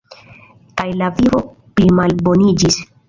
Kaj 0.81 0.87
la 1.01 1.09
vivo 1.19 1.41
plimalboniĝis. 1.75 2.81